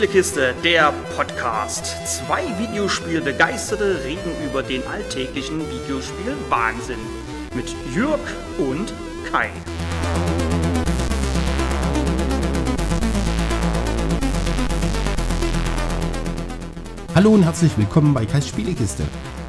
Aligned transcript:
Spielekiste, 0.00 0.54
der 0.64 0.94
Podcast. 1.14 1.94
Zwei 2.06 2.42
Videospielbegeisterte 2.58 4.02
reden 4.02 4.32
über 4.42 4.62
den 4.62 4.82
alltäglichen 4.86 5.60
Videospiel-Wahnsinn. 5.60 6.96
Mit 7.54 7.66
Jörg 7.94 8.18
und 8.56 8.94
Kai. 9.30 9.50
Hallo 17.14 17.32
und 17.32 17.42
herzlich 17.42 17.76
willkommen 17.76 18.14
bei 18.14 18.24
Kais 18.24 18.48
Spielekiste. 18.48 19.02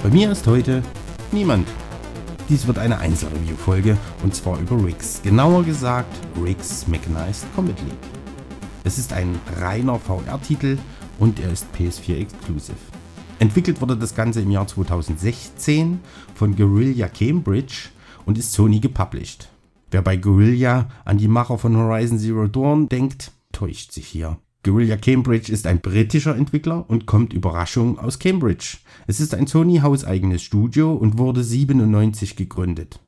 Bei 0.04 0.10
mir 0.10 0.34
ist 0.34 0.46
heute 0.48 0.84
niemand. 1.32 1.70
Dies 2.50 2.68
wird 2.68 2.78
eine 2.78 2.98
Einzelreview-Folge 2.98 3.96
und 4.22 4.36
zwar 4.36 4.60
über 4.60 4.84
Riggs. 4.84 5.22
Genauer 5.24 5.64
gesagt 5.64 6.14
Riggs 6.44 6.88
Mechanized 6.88 7.46
Combat 7.56 7.80
League. 7.84 8.11
Es 8.84 8.98
ist 8.98 9.14
ein 9.14 9.40
reiner 9.60 10.00
VR-Titel 10.00 10.78
und 11.20 11.40
er 11.40 11.52
ist 11.52 11.68
PS4 11.78 12.16
Exclusive. 12.16 12.78
Entwickelt 13.38 13.80
wurde 13.80 13.96
das 13.96 14.16
Ganze 14.16 14.42
im 14.42 14.50
Jahr 14.50 14.68
2016 14.68 16.00
von 16.34 16.56
Guerrilla 16.56 17.08
Cambridge 17.08 17.90
und 18.26 18.38
ist 18.38 18.54
Sony 18.54 18.80
gepublished. 18.80 19.50
Wer 19.92 20.02
bei 20.02 20.16
Guerrilla 20.16 20.90
an 21.06 21.18
die 21.18 21.28
Macher 21.28 21.58
von 21.58 21.76
Horizon 21.76 22.18
Zero 22.18 22.48
Dawn 22.48 22.90
denkt, 22.90 23.32
täuscht 23.52 23.92
sich 23.92 24.08
hier. 24.08 24.38
Guerrilla 24.64 24.98
Cambridge 24.98 25.52
ist 25.52 25.68
ein 25.68 25.82
britischer 25.82 26.36
Entwickler 26.36 26.86
und 26.88 27.06
kommt 27.06 27.34
Überraschung 27.34 28.00
aus 28.00 28.20
Cambridge. 28.20 28.78
Es 29.08 29.20
ist 29.20 29.34
ein 29.34 29.48
Sony 29.48 29.80
hauseigenes 29.80 30.44
Studio 30.44 30.94
und 30.94 31.18
wurde 31.18 31.44
97 31.44 32.36
gegründet. 32.36 33.00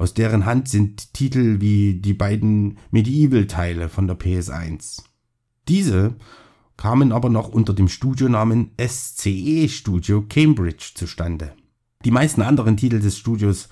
Aus 0.00 0.14
deren 0.14 0.46
Hand 0.46 0.66
sind 0.66 1.12
Titel 1.12 1.60
wie 1.60 1.92
die 1.92 2.14
beiden 2.14 2.78
Medieval-Teile 2.90 3.90
von 3.90 4.06
der 4.06 4.18
PS1. 4.18 5.02
Diese 5.68 6.14
kamen 6.78 7.12
aber 7.12 7.28
noch 7.28 7.50
unter 7.50 7.74
dem 7.74 7.86
Studionamen 7.86 8.70
SCE 8.80 9.68
Studio 9.68 10.24
Cambridge 10.26 10.92
zustande. 10.94 11.52
Die 12.02 12.10
meisten 12.10 12.40
anderen 12.40 12.78
Titel 12.78 12.98
des 12.98 13.18
Studios, 13.18 13.68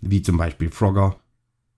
wie 0.00 0.20
zum 0.20 0.36
Beispiel 0.36 0.68
Frogger, 0.68 1.20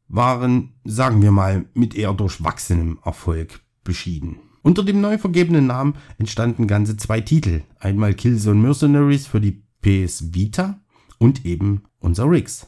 waren, 0.08 0.72
sagen 0.84 1.20
wir 1.20 1.30
mal, 1.30 1.66
mit 1.74 1.94
eher 1.94 2.14
durchwachsenem 2.14 3.00
Erfolg 3.04 3.60
beschieden. 3.84 4.36
Unter 4.62 4.82
dem 4.82 5.02
neu 5.02 5.18
vergebenen 5.18 5.66
Namen 5.66 5.96
entstanden 6.16 6.66
ganze 6.66 6.96
zwei 6.96 7.20
Titel. 7.20 7.60
Einmal 7.80 8.14
Killzone 8.14 8.62
Mercenaries 8.62 9.26
für 9.26 9.42
die 9.42 9.62
PS 9.82 10.32
Vita 10.32 10.80
und 11.18 11.44
eben 11.44 11.82
unser 11.98 12.30
Riggs. 12.30 12.66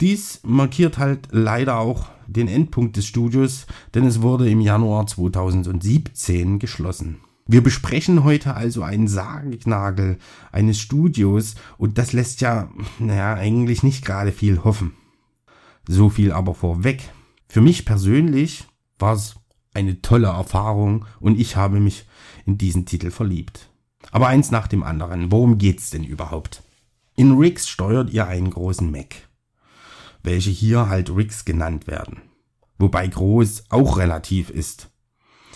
Dies 0.00 0.40
markiert 0.44 0.98
halt 0.98 1.28
leider 1.32 1.78
auch 1.78 2.06
den 2.28 2.46
Endpunkt 2.46 2.96
des 2.96 3.06
Studios, 3.06 3.66
denn 3.94 4.04
es 4.04 4.22
wurde 4.22 4.48
im 4.48 4.60
Januar 4.60 5.06
2017 5.06 6.60
geschlossen. 6.60 7.18
Wir 7.46 7.62
besprechen 7.62 8.22
heute 8.22 8.54
also 8.54 8.82
einen 8.82 9.08
Sargnagel 9.08 10.18
eines 10.52 10.78
Studios 10.78 11.56
und 11.78 11.98
das 11.98 12.12
lässt 12.12 12.42
ja, 12.42 12.70
naja, 12.98 13.34
eigentlich 13.34 13.82
nicht 13.82 14.04
gerade 14.04 14.30
viel 14.30 14.62
hoffen. 14.62 14.92
So 15.88 16.10
viel 16.10 16.30
aber 16.30 16.54
vorweg. 16.54 17.10
Für 17.48 17.62
mich 17.62 17.84
persönlich 17.86 18.66
war 18.98 19.14
es 19.14 19.36
eine 19.74 20.02
tolle 20.02 20.28
Erfahrung 20.28 21.06
und 21.18 21.40
ich 21.40 21.56
habe 21.56 21.80
mich 21.80 22.06
in 22.44 22.58
diesen 22.58 22.84
Titel 22.84 23.10
verliebt. 23.10 23.70
Aber 24.12 24.28
eins 24.28 24.50
nach 24.50 24.68
dem 24.68 24.82
anderen. 24.82 25.32
Worum 25.32 25.58
geht's 25.58 25.90
denn 25.90 26.04
überhaupt? 26.04 26.62
In 27.16 27.32
Riggs 27.32 27.68
steuert 27.68 28.10
ihr 28.10 28.28
einen 28.28 28.50
großen 28.50 28.90
Mac 28.90 29.27
welche 30.22 30.50
hier 30.50 30.88
halt 30.88 31.14
Rigs 31.14 31.44
genannt 31.44 31.86
werden. 31.86 32.22
Wobei 32.78 33.06
groß 33.06 33.64
auch 33.70 33.98
relativ 33.98 34.50
ist. 34.50 34.90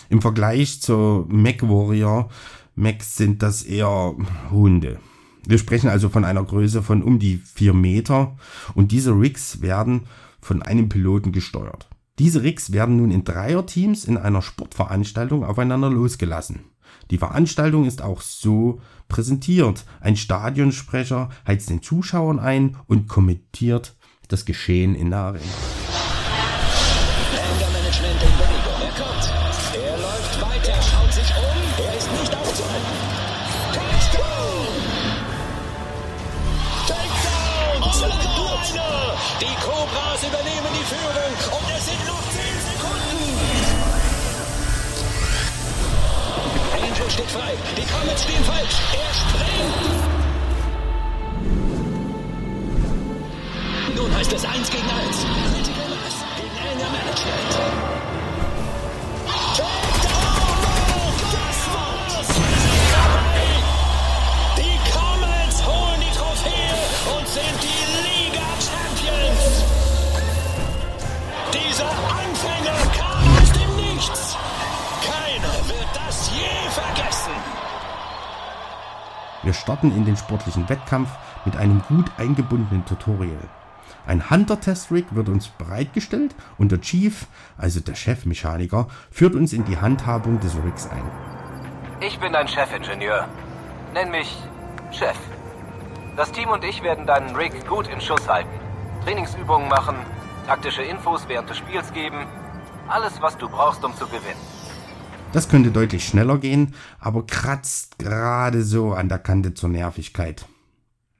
Im 0.09 0.21
Vergleich 0.21 0.81
zur 0.81 1.25
Mac 1.29 1.61
Warrior 1.63 2.29
Macs 2.75 3.15
sind 3.15 3.43
das 3.43 3.63
eher 3.63 4.15
Hunde. 4.51 4.99
Wir 5.45 5.57
sprechen 5.57 5.89
also 5.89 6.09
von 6.09 6.25
einer 6.25 6.43
Größe 6.43 6.81
von 6.81 7.03
um 7.03 7.19
die 7.19 7.37
4 7.37 7.73
Meter 7.73 8.35
und 8.75 8.91
diese 8.91 9.11
Rigs 9.11 9.61
werden 9.61 10.07
von 10.41 10.61
einem 10.61 10.89
Piloten 10.89 11.31
gesteuert. 11.31 11.89
Diese 12.19 12.43
Rigs 12.43 12.71
werden 12.71 12.97
nun 12.97 13.11
in 13.11 13.23
Dreierteams 13.23 14.05
in 14.05 14.17
einer 14.17 14.41
Sportveranstaltung 14.41 15.43
aufeinander 15.43 15.89
losgelassen. 15.89 16.61
Die 17.11 17.17
Veranstaltung 17.17 17.85
ist 17.85 18.01
auch 18.01 18.21
so 18.21 18.79
präsentiert. 19.07 19.85
Ein 19.99 20.15
Stadionsprecher 20.15 21.29
heizt 21.45 21.69
den 21.69 21.81
Zuschauern 21.81 22.39
ein 22.39 22.77
und 22.87 23.07
kommentiert 23.07 23.95
das 24.27 24.45
Geschehen 24.45 24.95
in 24.95 25.11
der 25.11 25.19
Arena. 25.19 25.43
Management 27.93 28.23
in 28.23 28.33
Bewegung. 28.37 28.81
Er 28.81 28.93
kommt. 28.97 29.25
Er 29.75 29.97
läuft 29.97 30.41
weiter, 30.41 30.81
schaut 30.81 31.13
sich 31.13 31.29
um. 31.35 31.85
Er 31.85 31.93
ist 31.95 32.11
nicht 32.11 32.35
aufzuhalten. 32.35 32.95
Touchdown! 33.73 34.67
Takedown! 36.87 37.83
Die 39.41 39.55
Cobras 39.61 40.23
übernehmen 40.23 40.71
die 40.73 40.85
Führung 40.85 41.33
und 41.59 41.67
es 41.75 41.85
sind 41.85 42.07
noch 42.07 42.23
10 42.31 42.41
Sekunden. 42.71 43.21
Angel 46.73 47.11
steht 47.11 47.31
frei. 47.31 47.53
Die 47.77 47.85
Comets 47.85 48.23
stehen 48.23 48.43
falsch. 48.43 48.75
Er 48.93 49.13
springt. 49.13 49.92
Es 54.35 54.43
1 54.43 54.67
gegen 54.71 54.89
1. 54.89 55.25
Critical 55.53 55.89
Mass 55.89 56.17
gegen 56.35 56.57
Anger 56.57 56.89
Management. 56.89 57.51
Takedown! 59.55 61.13
Das 61.31 61.59
war's! 61.71 62.31
Die 64.57 64.77
Comets 64.91 65.57
holen 65.63 66.01
die 66.01 66.13
Trophäe 66.17 66.73
und 67.15 67.27
sind 67.27 67.57
die 67.61 67.83
Liga-Champions. 68.07 69.45
Dieser 71.53 71.91
Anfänger 71.91 72.79
kam 72.97 73.23
aus 73.37 73.51
dem 73.51 73.71
Nichts. 73.75 74.35
Keiner 75.05 75.55
wird 75.67 75.91
das 75.93 76.31
je 76.31 76.53
vergessen. 76.71 77.37
Wir 79.43 79.53
starten 79.53 79.95
in 79.95 80.05
den 80.05 80.17
sportlichen 80.17 80.67
Wettkampf 80.69 81.09
mit 81.45 81.55
einem 81.55 81.83
gut 81.87 82.09
eingebundenen 82.17 82.83
Tutorial. 82.85 83.47
Ein 84.05 84.29
Hunter-Test-Rig 84.29 85.05
wird 85.11 85.29
uns 85.29 85.47
bereitgestellt 85.47 86.35
und 86.57 86.71
der 86.71 86.81
Chief, 86.81 87.27
also 87.57 87.79
der 87.79 87.95
Chefmechaniker, 87.95 88.87
führt 89.09 89.33
uns 89.33 89.53
in 89.53 89.63
die 89.63 89.77
Handhabung 89.77 90.39
des 90.41 90.55
Rigs 90.63 90.87
ein. 90.87 91.03
Ich 92.01 92.19
bin 92.19 92.33
dein 92.33 92.47
Chefingenieur. 92.47 93.27
Nenn 93.93 94.11
mich 94.11 94.35
Chef. 94.91 95.17
Das 96.17 96.31
Team 96.31 96.49
und 96.49 96.63
ich 96.63 96.83
werden 96.83 97.07
deinen 97.07 97.35
Rig 97.35 97.65
gut 97.65 97.87
in 97.87 98.01
Schuss 98.01 98.27
halten. 98.27 98.49
Trainingsübungen 99.05 99.69
machen, 99.69 99.95
taktische 100.47 100.83
Infos 100.83 101.25
während 101.27 101.49
des 101.49 101.57
Spiels 101.57 101.91
geben. 101.93 102.25
Alles, 102.89 103.21
was 103.21 103.37
du 103.37 103.47
brauchst, 103.47 103.83
um 103.85 103.95
zu 103.95 104.05
gewinnen. 104.05 104.39
Das 105.31 105.49
könnte 105.49 105.71
deutlich 105.71 106.05
schneller 106.05 106.37
gehen, 106.37 106.75
aber 106.99 107.25
kratzt 107.25 107.97
gerade 107.97 108.63
so 108.63 108.93
an 108.93 109.09
der 109.09 109.19
Kante 109.19 109.53
zur 109.53 109.69
Nervigkeit. 109.69 110.45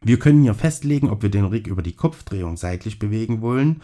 Wir 0.04 0.20
können 0.20 0.44
hier 0.44 0.54
festlegen, 0.54 1.10
ob 1.10 1.24
wir 1.24 1.30
den 1.30 1.46
Rig 1.46 1.68
über 1.68 1.82
die 1.82 1.96
Kopfdrehung 1.96 2.58
seitlich 2.58 3.00
bewegen 3.00 3.42
wollen 3.42 3.82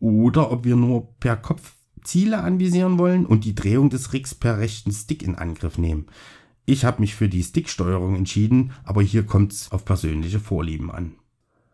oder 0.00 0.50
ob 0.50 0.64
wir 0.64 0.76
nur 0.76 1.14
per 1.20 1.36
Kopf 1.36 1.74
Ziele 2.02 2.40
anvisieren 2.40 2.98
wollen 2.98 3.26
und 3.26 3.44
die 3.44 3.54
Drehung 3.54 3.90
des 3.90 4.12
Rigs 4.14 4.34
per 4.34 4.58
rechten 4.58 4.92
Stick 4.92 5.22
in 5.22 5.34
Angriff 5.34 5.76
nehmen. 5.76 6.06
Ich 6.64 6.84
habe 6.84 7.00
mich 7.00 7.14
für 7.14 7.28
die 7.28 7.42
Sticksteuerung 7.42 8.14
entschieden, 8.14 8.72
aber 8.84 9.02
hier 9.02 9.24
kommt 9.24 9.52
es 9.52 9.72
auf 9.72 9.84
persönliche 9.84 10.40
Vorlieben 10.40 10.90
an. 10.90 11.16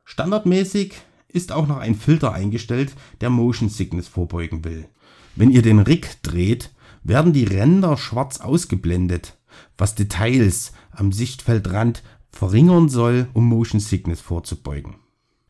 Standardmäßig 0.04 0.94
ist 1.28 1.52
auch 1.52 1.66
noch 1.66 1.78
ein 1.78 1.94
Filter 1.94 2.32
eingestellt, 2.32 2.94
der 3.20 3.30
Motion 3.30 3.68
Sickness 3.68 4.08
vorbeugen 4.08 4.64
will. 4.64 4.88
Wenn 5.36 5.50
ihr 5.50 5.62
den 5.62 5.80
Rig 5.80 6.22
dreht, 6.22 6.72
werden 7.02 7.32
die 7.32 7.44
Ränder 7.44 7.96
schwarz 7.96 8.40
ausgeblendet, 8.40 9.36
was 9.76 9.94
Details 9.94 10.72
am 10.90 11.12
Sichtfeldrand 11.12 12.02
verringern 12.34 12.88
soll, 12.88 13.28
um 13.32 13.46
Motion 13.48 13.80
Sickness 13.80 14.20
vorzubeugen. 14.20 14.96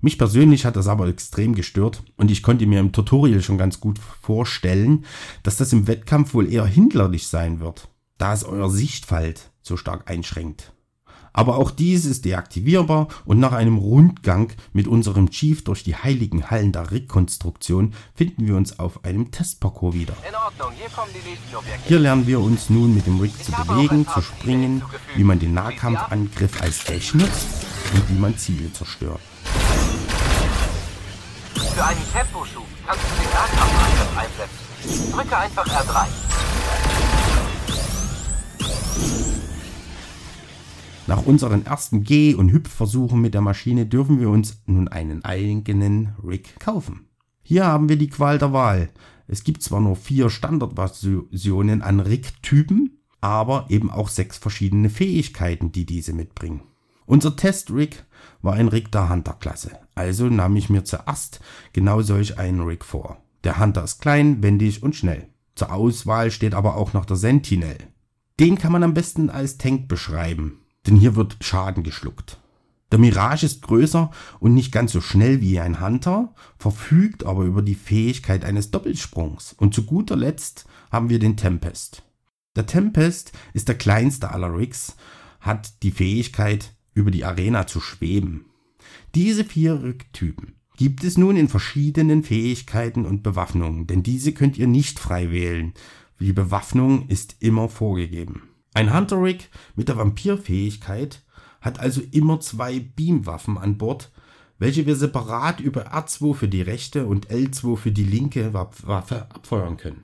Mich 0.00 0.18
persönlich 0.18 0.66
hat 0.66 0.76
das 0.76 0.86
aber 0.86 1.08
extrem 1.08 1.54
gestört 1.54 2.04
und 2.18 2.30
ich 2.30 2.42
konnte 2.42 2.66
mir 2.66 2.78
im 2.78 2.92
Tutorial 2.92 3.40
schon 3.40 3.56
ganz 3.56 3.80
gut 3.80 3.98
vorstellen, 3.98 5.06
dass 5.42 5.56
das 5.56 5.72
im 5.72 5.86
Wettkampf 5.86 6.34
wohl 6.34 6.52
eher 6.52 6.66
hinderlich 6.66 7.26
sein 7.26 7.60
wird, 7.60 7.88
da 8.18 8.34
es 8.34 8.44
euer 8.44 8.68
Sichtfeld 8.68 9.50
so 9.62 9.78
stark 9.78 10.10
einschränkt. 10.10 10.73
Aber 11.36 11.58
auch 11.58 11.72
dies 11.72 12.06
ist 12.06 12.24
deaktivierbar 12.24 13.08
und 13.24 13.40
nach 13.40 13.52
einem 13.52 13.76
Rundgang 13.76 14.52
mit 14.72 14.86
unserem 14.86 15.30
Chief 15.30 15.64
durch 15.64 15.82
die 15.82 15.96
heiligen 15.96 16.48
Hallen 16.48 16.70
der 16.70 16.92
Rekonstruktion 16.92 17.92
finden 18.14 18.46
wir 18.46 18.54
uns 18.54 18.78
auf 18.78 19.04
einem 19.04 19.32
Testparcours 19.32 19.94
wieder. 19.94 20.14
Hier, 20.22 21.60
Hier 21.86 21.98
lernen 21.98 22.28
wir 22.28 22.38
uns 22.38 22.70
nun 22.70 22.94
mit 22.94 23.06
dem 23.08 23.18
Rig 23.18 23.32
zu 23.42 23.50
bewegen, 23.50 24.06
zu 24.06 24.22
springen, 24.22 24.82
wie 25.16 25.24
man 25.24 25.40
den 25.40 25.54
Nahkampfangriff 25.54 26.62
als 26.62 26.84
Dash 26.84 27.14
nutzt 27.14 27.48
und 27.94 28.08
wie 28.08 28.18
man 28.18 28.38
Ziele 28.38 28.72
zerstört. 28.72 29.20
Für 31.74 31.84
einen 31.84 32.12
Temposchub 32.12 32.64
kannst 32.86 33.02
du 33.02 33.22
den 33.22 33.32
Nahkampfangriff 33.32 34.16
einsetzen. 34.16 35.12
Drücke 35.12 35.36
einfach 35.36 35.66
R3. 35.66 36.06
Nach 41.06 41.26
unseren 41.26 41.66
ersten 41.66 42.02
Geh- 42.02 42.34
und 42.34 42.50
Hüpfversuchen 42.50 43.20
mit 43.20 43.34
der 43.34 43.42
Maschine 43.42 43.84
dürfen 43.84 44.20
wir 44.20 44.30
uns 44.30 44.62
nun 44.64 44.88
einen 44.88 45.22
eigenen 45.22 46.14
Rig 46.26 46.58
kaufen. 46.58 47.08
Hier 47.42 47.66
haben 47.66 47.90
wir 47.90 47.96
die 47.96 48.08
Qual 48.08 48.38
der 48.38 48.54
Wahl. 48.54 48.88
Es 49.26 49.44
gibt 49.44 49.62
zwar 49.62 49.80
nur 49.80 49.96
vier 49.96 50.30
Standardversionen 50.30 51.82
an 51.82 52.00
Rig-Typen, 52.00 53.02
aber 53.20 53.66
eben 53.68 53.90
auch 53.90 54.08
sechs 54.08 54.38
verschiedene 54.38 54.88
Fähigkeiten, 54.88 55.72
die 55.72 55.84
diese 55.84 56.14
mitbringen. 56.14 56.62
Unser 57.04 57.36
Test-Rig 57.36 58.02
war 58.40 58.54
ein 58.54 58.68
Rig 58.68 58.90
der 58.90 59.10
Hunter-Klasse, 59.10 59.72
also 59.94 60.30
nahm 60.30 60.56
ich 60.56 60.70
mir 60.70 60.84
zuerst 60.84 61.40
genau 61.74 62.00
solch 62.00 62.38
einen 62.38 62.62
Rig 62.62 62.82
vor. 62.82 63.18
Der 63.44 63.58
Hunter 63.58 63.84
ist 63.84 64.00
klein, 64.00 64.42
wendig 64.42 64.82
und 64.82 64.96
schnell. 64.96 65.28
Zur 65.54 65.70
Auswahl 65.70 66.30
steht 66.30 66.54
aber 66.54 66.76
auch 66.76 66.94
noch 66.94 67.04
der 67.04 67.16
Sentinel. 67.16 67.76
Den 68.40 68.56
kann 68.56 68.72
man 68.72 68.82
am 68.82 68.94
besten 68.94 69.28
als 69.28 69.58
Tank 69.58 69.86
beschreiben 69.86 70.63
denn 70.86 70.96
hier 70.96 71.16
wird 71.16 71.36
Schaden 71.40 71.82
geschluckt. 71.82 72.38
Der 72.92 72.98
Mirage 72.98 73.46
ist 73.46 73.62
größer 73.62 74.10
und 74.38 74.54
nicht 74.54 74.70
ganz 74.70 74.92
so 74.92 75.00
schnell 75.00 75.40
wie 75.40 75.58
ein 75.58 75.80
Hunter, 75.80 76.32
verfügt 76.58 77.24
aber 77.24 77.44
über 77.44 77.62
die 77.62 77.74
Fähigkeit 77.74 78.44
eines 78.44 78.70
Doppelsprungs. 78.70 79.54
Und 79.54 79.74
zu 79.74 79.84
guter 79.84 80.16
Letzt 80.16 80.66
haben 80.92 81.08
wir 81.08 81.18
den 81.18 81.36
Tempest. 81.36 82.04
Der 82.54 82.66
Tempest 82.66 83.32
ist 83.52 83.66
der 83.66 83.76
kleinste 83.76 84.30
aller 84.30 84.56
Rigs, 84.56 84.96
hat 85.40 85.82
die 85.82 85.90
Fähigkeit, 85.90 86.72
über 86.94 87.10
die 87.10 87.24
Arena 87.24 87.66
zu 87.66 87.80
schweben. 87.80 88.44
Diese 89.16 89.44
vier 89.44 89.82
Rig-Typen 89.82 90.54
gibt 90.76 91.02
es 91.02 91.18
nun 91.18 91.36
in 91.36 91.48
verschiedenen 91.48 92.22
Fähigkeiten 92.22 93.04
und 93.04 93.24
Bewaffnungen, 93.24 93.88
denn 93.88 94.04
diese 94.04 94.32
könnt 94.32 94.56
ihr 94.56 94.68
nicht 94.68 95.00
frei 95.00 95.30
wählen. 95.32 95.72
Die 96.20 96.32
Bewaffnung 96.32 97.08
ist 97.08 97.36
immer 97.40 97.68
vorgegeben. 97.68 98.53
Ein 98.74 98.92
Hunter-Rig 98.92 99.50
mit 99.76 99.88
der 99.88 99.96
Vampir-Fähigkeit 99.96 101.22
hat 101.60 101.78
also 101.78 102.02
immer 102.10 102.40
zwei 102.40 102.80
Beamwaffen 102.80 103.56
an 103.56 103.78
Bord, 103.78 104.10
welche 104.58 104.84
wir 104.84 104.96
separat 104.96 105.60
über 105.60 105.94
R2 105.94 106.34
für 106.34 106.48
die 106.48 106.62
rechte 106.62 107.06
und 107.06 107.28
L2 107.28 107.76
für 107.76 107.92
die 107.92 108.04
linke 108.04 108.52
Waffe 108.52 109.26
abfeuern 109.30 109.76
können. 109.76 110.02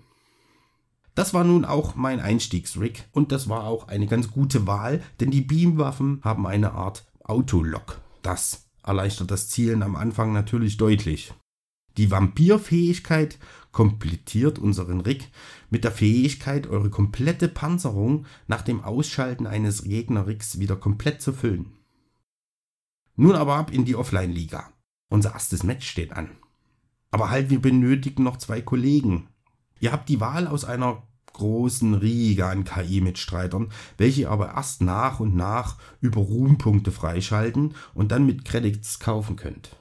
Das 1.17 1.34
war 1.34 1.43
nun 1.43 1.64
auch 1.64 1.96
mein 1.96 2.20
Einstiegsrig 2.20 3.08
und 3.11 3.32
das 3.32 3.49
war 3.49 3.64
auch 3.64 3.88
eine 3.88 4.06
ganz 4.06 4.31
gute 4.31 4.69
Wahl, 4.69 5.02
denn 5.19 5.32
die 5.32 5.43
Beamwaffen 5.43 6.20
haben 6.23 6.46
eine 6.46 6.73
Art 6.73 7.05
Autolock. 7.25 8.00
Das 8.23 8.69
erleichtert 8.84 9.32
das 9.32 9.49
Zielen 9.49 9.82
am 9.82 9.96
Anfang 9.96 10.32
natürlich 10.32 10.76
deutlich. 10.76 11.34
Die 11.96 12.10
Vampir-Fähigkeit 12.10 13.38
komplettiert 13.72 14.58
unseren 14.58 15.00
Rig 15.00 15.31
mit 15.70 15.84
der 15.84 15.92
Fähigkeit, 15.92 16.66
eure 16.66 16.90
komplette 16.90 17.48
Panzerung 17.48 18.26
nach 18.46 18.62
dem 18.62 18.82
Ausschalten 18.82 19.46
eines 19.46 19.84
Gegnerrigs 19.84 20.58
wieder 20.58 20.76
komplett 20.76 21.22
zu 21.22 21.32
füllen. 21.32 21.72
Nun 23.16 23.34
aber 23.34 23.56
ab 23.56 23.72
in 23.72 23.84
die 23.84 23.96
Offline-Liga. 23.96 24.72
Unser 25.08 25.32
erstes 25.32 25.62
Match 25.62 25.88
steht 25.88 26.12
an. 26.12 26.31
Aber 27.10 27.31
halt, 27.31 27.50
wir 27.50 27.60
benötigen 27.60 28.22
noch 28.22 28.38
zwei 28.38 28.60
Kollegen. 28.60 29.28
Ihr 29.81 29.92
habt 29.92 30.08
die 30.08 30.20
Wahl 30.20 30.46
aus 30.46 30.64
einer 30.64 31.02
großen 31.32 31.94
Riege 31.94 32.46
an 32.46 32.64
KI-Mitstreitern, 32.64 33.70
welche 33.96 34.28
aber 34.31 34.54
erst 34.54 34.82
nach 34.82 35.20
und 35.20 35.34
nach 35.34 35.76
über 36.00 36.20
Ruhmpunkte 36.20 36.92
freischalten 36.92 37.75
und 37.94 38.12
dann 38.12 38.26
mit 38.26 38.44
Credits 38.44 39.00
kaufen 39.00 39.37
könnt. 39.37 39.80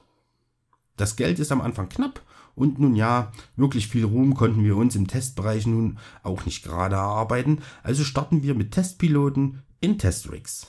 Das 1.00 1.16
Geld 1.16 1.38
ist 1.38 1.50
am 1.50 1.62
Anfang 1.62 1.88
knapp 1.88 2.20
und 2.54 2.78
nun 2.78 2.94
ja, 2.94 3.32
wirklich 3.56 3.88
viel 3.88 4.04
Ruhm 4.04 4.34
konnten 4.34 4.62
wir 4.62 4.76
uns 4.76 4.96
im 4.96 5.06
Testbereich 5.06 5.66
nun 5.66 5.98
auch 6.22 6.44
nicht 6.44 6.62
gerade 6.62 6.96
erarbeiten, 6.96 7.60
also 7.82 8.04
starten 8.04 8.42
wir 8.42 8.54
mit 8.54 8.72
Testpiloten 8.72 9.62
in 9.80 9.96
Testrigs. 9.96 10.66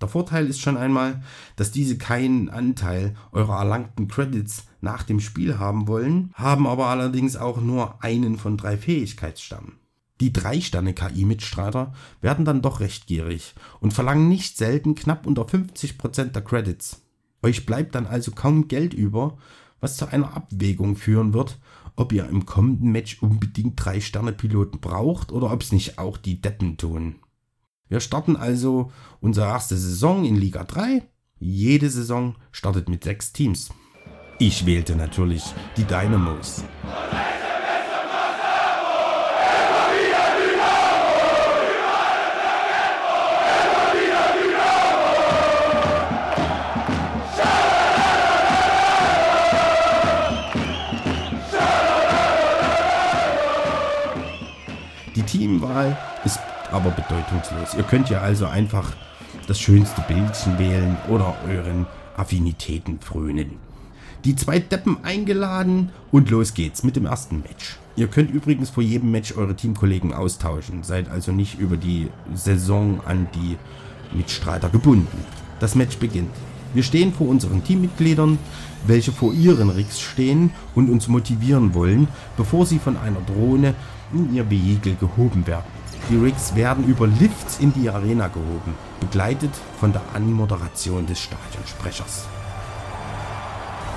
Der 0.00 0.06
Vorteil 0.06 0.46
ist 0.46 0.60
schon 0.60 0.76
einmal, 0.76 1.20
dass 1.56 1.72
diese 1.72 1.98
keinen 1.98 2.48
Anteil 2.48 3.16
eurer 3.32 3.58
erlangten 3.58 4.06
Credits 4.06 4.66
nach 4.80 5.02
dem 5.02 5.18
Spiel 5.18 5.58
haben 5.58 5.88
wollen, 5.88 6.30
haben 6.34 6.68
aber 6.68 6.86
allerdings 6.86 7.34
auch 7.34 7.60
nur 7.60 8.04
einen 8.04 8.38
von 8.38 8.56
drei 8.56 8.76
Fähigkeitsstamm. 8.76 9.78
Die 10.20 10.32
3-Sterne-KI-Mitstreiter 10.32 11.92
werden 12.20 12.44
dann 12.44 12.62
doch 12.62 12.78
recht 12.78 13.08
gierig 13.08 13.56
und 13.80 13.92
verlangen 13.92 14.28
nicht 14.28 14.56
selten 14.56 14.94
knapp 14.94 15.26
unter 15.26 15.42
50% 15.42 16.26
der 16.26 16.42
Credits. 16.42 17.02
Euch 17.42 17.66
bleibt 17.66 17.96
dann 17.96 18.06
also 18.06 18.30
kaum 18.30 18.68
Geld 18.68 18.94
über, 18.94 19.36
was 19.82 19.98
zu 19.98 20.10
einer 20.10 20.34
Abwägung 20.34 20.96
führen 20.96 21.34
wird, 21.34 21.58
ob 21.96 22.12
ihr 22.12 22.26
im 22.28 22.46
kommenden 22.46 22.90
Match 22.92 23.22
unbedingt 23.22 23.78
3-Sterne-Piloten 23.78 24.80
braucht 24.80 25.30
oder 25.32 25.52
ob 25.52 25.60
es 25.60 25.72
nicht 25.72 25.98
auch 25.98 26.16
die 26.16 26.40
Deppen 26.40 26.78
tun. 26.78 27.16
Wir 27.88 28.00
starten 28.00 28.36
also 28.36 28.90
unsere 29.20 29.48
erste 29.48 29.76
Saison 29.76 30.24
in 30.24 30.36
Liga 30.36 30.64
3. 30.64 31.02
Jede 31.38 31.90
Saison 31.90 32.36
startet 32.52 32.88
mit 32.88 33.04
sechs 33.04 33.34
Teams. 33.34 33.70
Ich 34.38 34.64
wählte 34.64 34.96
natürlich 34.96 35.44
die 35.76 35.84
Dynamos. 35.84 36.64
Teamwahl 55.32 55.96
ist 56.26 56.38
aber 56.70 56.90
bedeutungslos. 56.90 57.74
Ihr 57.74 57.84
könnt 57.84 58.10
ja 58.10 58.20
also 58.20 58.44
einfach 58.44 58.92
das 59.46 59.58
schönste 59.58 60.02
Bildchen 60.02 60.58
wählen 60.58 60.98
oder 61.08 61.34
euren 61.48 61.86
Affinitäten 62.18 63.00
frönen. 63.00 63.52
Die 64.26 64.36
zwei 64.36 64.58
Deppen 64.58 65.02
eingeladen 65.02 65.90
und 66.10 66.28
los 66.28 66.52
geht's 66.52 66.84
mit 66.84 66.96
dem 66.96 67.06
ersten 67.06 67.38
Match. 67.38 67.78
Ihr 67.96 68.08
könnt 68.08 68.30
übrigens 68.30 68.68
vor 68.68 68.82
jedem 68.82 69.10
Match 69.10 69.34
eure 69.34 69.56
Teamkollegen 69.56 70.12
austauschen, 70.12 70.82
seid 70.82 71.10
also 71.10 71.32
nicht 71.32 71.58
über 71.58 71.78
die 71.78 72.08
Saison 72.34 73.00
an 73.06 73.26
die 73.34 73.56
Mitstreiter 74.14 74.68
gebunden. 74.68 75.24
Das 75.60 75.74
Match 75.74 75.96
beginnt. 75.96 76.34
Wir 76.74 76.82
stehen 76.82 77.12
vor 77.12 77.28
unseren 77.28 77.64
Teammitgliedern, 77.64 78.38
welche 78.86 79.12
vor 79.12 79.32
ihren 79.32 79.70
Rigs 79.70 79.98
stehen 79.98 80.50
und 80.74 80.90
uns 80.90 81.08
motivieren 81.08 81.74
wollen, 81.74 82.08
bevor 82.36 82.66
sie 82.66 82.78
von 82.78 82.98
einer 82.98 83.20
Drohne 83.20 83.74
in 84.12 84.34
ihr 84.34 84.50
Vehikel 84.50 84.96
gehoben 84.96 85.46
werden. 85.46 85.64
Die 86.10 86.16
Rigs 86.16 86.54
werden 86.56 86.84
über 86.84 87.06
Lifts 87.06 87.58
in 87.60 87.72
die 87.72 87.88
Arena 87.88 88.28
gehoben, 88.28 88.74
begleitet 89.00 89.52
von 89.78 89.92
der 89.92 90.02
Anmoderation 90.14 91.06
des 91.06 91.20
Stadionsprechers. 91.20 92.26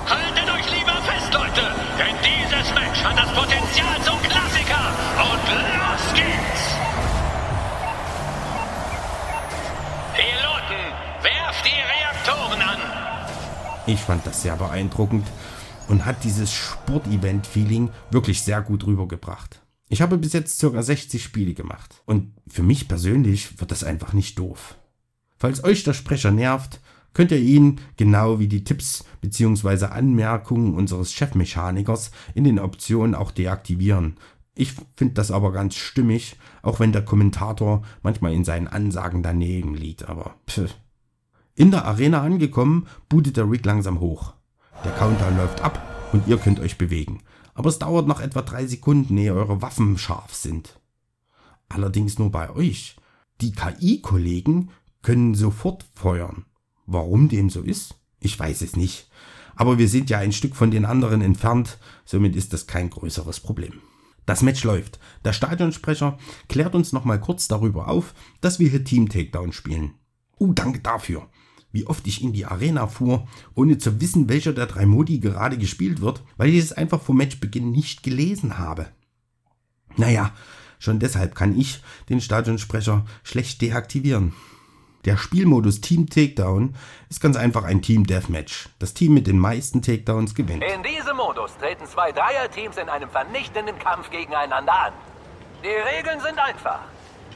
Haltet 0.06 0.48
euch 0.48 0.70
lieber 0.72 0.96
fest, 1.02 1.32
Leute, 1.32 1.62
denn 1.98 2.14
dieses 2.22 2.74
Match 2.74 3.02
hat 3.02 3.18
das 3.18 3.34
Potenzial 3.34 4.00
zum 4.04 4.22
Klassiker. 4.22 4.92
Und 5.18 5.46
los 5.50 6.14
geht's! 6.14 6.62
Piloten, 10.14 10.82
werft 11.22 11.64
die 11.64 11.80
Reaktoren 11.82 12.62
an! 12.62 12.78
Ich 13.86 14.00
fand 14.00 14.24
das 14.26 14.42
sehr 14.42 14.56
beeindruckend 14.56 15.26
und 15.88 16.06
hat 16.06 16.22
dieses 16.22 16.52
Sportevent-Feeling 16.52 17.90
wirklich 18.10 18.42
sehr 18.42 18.60
gut 18.62 18.86
rübergebracht. 18.86 19.60
Ich 19.88 20.02
habe 20.02 20.18
bis 20.18 20.32
jetzt 20.32 20.60
ca. 20.60 20.82
60 20.82 21.22
Spiele 21.22 21.54
gemacht 21.54 22.02
und 22.06 22.32
für 22.48 22.62
mich 22.62 22.88
persönlich 22.88 23.60
wird 23.60 23.70
das 23.70 23.84
einfach 23.84 24.12
nicht 24.12 24.38
doof. 24.38 24.76
Falls 25.36 25.62
euch 25.62 25.84
der 25.84 25.92
Sprecher 25.92 26.32
nervt, 26.32 26.80
könnt 27.12 27.30
ihr 27.30 27.38
ihn, 27.38 27.80
genau 27.96 28.40
wie 28.40 28.48
die 28.48 28.64
Tipps 28.64 29.04
bzw. 29.20 29.86
Anmerkungen 29.86 30.74
unseres 30.74 31.12
Chefmechanikers, 31.12 32.10
in 32.34 32.44
den 32.44 32.58
Optionen 32.58 33.14
auch 33.14 33.30
deaktivieren. 33.30 34.16
Ich 34.56 34.72
finde 34.96 35.14
das 35.14 35.30
aber 35.30 35.52
ganz 35.52 35.76
stimmig, 35.76 36.36
auch 36.62 36.80
wenn 36.80 36.92
der 36.92 37.04
Kommentator 37.04 37.82
manchmal 38.02 38.32
in 38.32 38.44
seinen 38.44 38.68
Ansagen 38.68 39.22
daneben 39.22 39.74
liegt, 39.74 40.08
aber 40.08 40.34
pff. 40.48 40.74
In 41.54 41.70
der 41.70 41.84
Arena 41.84 42.22
angekommen, 42.22 42.86
bootet 43.08 43.36
der 43.36 43.48
Rig 43.48 43.64
langsam 43.64 44.00
hoch. 44.00 44.34
Der 44.84 44.92
Countdown 44.92 45.36
läuft 45.36 45.60
ab 45.60 46.10
und 46.12 46.26
ihr 46.26 46.38
könnt 46.38 46.60
euch 46.60 46.76
bewegen 46.76 47.20
aber 47.56 47.70
es 47.70 47.78
dauert 47.78 48.06
noch 48.06 48.20
etwa 48.20 48.42
drei 48.42 48.66
Sekunden, 48.66 49.16
ehe 49.16 49.34
eure 49.34 49.62
Waffen 49.62 49.96
scharf 49.98 50.34
sind. 50.34 50.78
Allerdings 51.68 52.18
nur 52.18 52.30
bei 52.30 52.50
euch. 52.50 52.96
Die 53.40 53.52
KI-Kollegen 53.52 54.70
können 55.02 55.34
sofort 55.34 55.84
feuern. 55.94 56.44
Warum 56.84 57.28
dem 57.28 57.50
so 57.50 57.62
ist? 57.62 57.96
Ich 58.20 58.38
weiß 58.38 58.60
es 58.60 58.76
nicht. 58.76 59.10
Aber 59.56 59.78
wir 59.78 59.88
sind 59.88 60.10
ja 60.10 60.18
ein 60.18 60.32
Stück 60.32 60.54
von 60.54 60.70
den 60.70 60.84
anderen 60.84 61.22
entfernt, 61.22 61.78
somit 62.04 62.36
ist 62.36 62.52
das 62.52 62.66
kein 62.66 62.90
größeres 62.90 63.40
Problem. 63.40 63.80
Das 64.26 64.42
Match 64.42 64.62
läuft. 64.62 64.98
Der 65.24 65.32
Stadionsprecher 65.32 66.18
klärt 66.48 66.74
uns 66.74 66.92
nochmal 66.92 67.20
kurz 67.20 67.48
darüber 67.48 67.88
auf, 67.88 68.14
dass 68.42 68.58
wir 68.58 68.68
hier 68.68 68.84
Team 68.84 69.08
Takedown 69.08 69.52
spielen. 69.52 69.94
Uh, 70.38 70.52
danke 70.52 70.80
dafür 70.80 71.26
wie 71.76 71.86
oft 71.86 72.06
ich 72.06 72.22
in 72.22 72.32
die 72.32 72.46
Arena 72.46 72.86
fuhr, 72.86 73.28
ohne 73.54 73.76
zu 73.76 74.00
wissen, 74.00 74.30
welcher 74.30 74.54
der 74.54 74.64
drei 74.64 74.86
Modi 74.86 75.18
gerade 75.18 75.58
gespielt 75.58 76.00
wird, 76.00 76.22
weil 76.38 76.48
ich 76.48 76.58
es 76.58 76.72
einfach 76.72 77.02
vor 77.02 77.14
Matchbeginn 77.14 77.70
nicht 77.70 78.02
gelesen 78.02 78.58
habe. 78.58 78.86
Naja, 79.96 80.32
schon 80.78 81.00
deshalb 81.00 81.34
kann 81.34 81.58
ich 81.58 81.82
den 82.08 82.22
Stadionsprecher 82.22 83.04
schlecht 83.22 83.60
deaktivieren. 83.60 84.32
Der 85.04 85.18
Spielmodus 85.18 85.82
Team 85.82 86.08
Takedown 86.08 86.74
ist 87.10 87.20
ganz 87.20 87.36
einfach 87.36 87.64
ein 87.64 87.82
Team 87.82 88.06
Deathmatch. 88.06 88.70
Das 88.78 88.94
Team 88.94 89.12
mit 89.12 89.26
den 89.26 89.38
meisten 89.38 89.82
Takedowns 89.82 90.34
gewinnt. 90.34 90.64
In 90.64 90.82
diesem 90.82 91.18
Modus 91.18 91.58
treten 91.58 91.84
zwei 91.86 92.10
Dreierteams 92.10 92.78
in 92.78 92.88
einem 92.88 93.10
vernichtenden 93.10 93.78
Kampf 93.78 94.08
gegeneinander 94.08 94.72
an. 94.72 94.92
Die 95.62 95.96
Regeln 95.96 96.20
sind 96.20 96.38
einfach. 96.38 96.80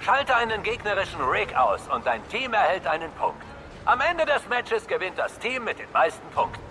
Schalte 0.01 0.35
einen 0.35 0.63
gegnerischen 0.63 1.21
Rig 1.21 1.55
aus 1.55 1.83
und 1.95 2.07
dein 2.07 2.27
Team 2.29 2.55
erhält 2.55 2.87
einen 2.87 3.13
Punkt. 3.13 3.50
Am 3.87 4.01
Ende 4.01 4.27
des 4.27 4.47
Matches 4.49 4.87
gewinnt 4.87 5.19
das 5.19 5.39
Team 5.39 5.65
mit 5.65 5.79
den 5.79 5.91
meisten 5.93 6.29
Punkten. 6.31 6.63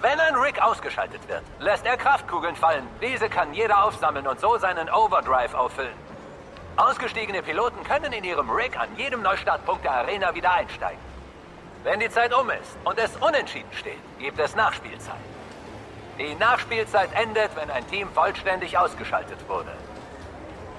Wenn 0.00 0.20
ein 0.20 0.36
Rig 0.36 0.62
ausgeschaltet 0.62 1.26
wird, 1.28 1.42
lässt 1.58 1.84
er 1.84 1.96
Kraftkugeln 1.96 2.54
fallen. 2.54 2.86
Diese 3.02 3.28
kann 3.28 3.52
jeder 3.52 3.84
aufsammeln 3.84 4.26
und 4.26 4.38
so 4.38 4.56
seinen 4.58 4.88
Overdrive 4.88 5.54
auffüllen. 5.54 5.96
Ausgestiegene 6.76 7.42
Piloten 7.42 7.82
können 7.84 8.12
in 8.12 8.22
ihrem 8.22 8.48
Rig 8.48 8.78
an 8.78 8.88
jedem 8.96 9.22
Neustartpunkt 9.22 9.84
der 9.84 9.92
Arena 9.92 10.34
wieder 10.34 10.52
einsteigen. 10.52 11.00
Wenn 11.82 12.00
die 12.00 12.10
Zeit 12.10 12.32
um 12.32 12.48
ist 12.50 12.76
und 12.84 12.98
es 12.98 13.16
unentschieden 13.16 13.72
steht, 13.72 13.98
gibt 14.18 14.38
es 14.38 14.54
Nachspielzeit. 14.54 15.14
Die 16.18 16.34
Nachspielzeit 16.36 17.10
endet, 17.14 17.56
wenn 17.56 17.70
ein 17.70 17.86
Team 17.88 18.08
vollständig 18.12 18.78
ausgeschaltet 18.78 19.38
wurde. 19.48 19.72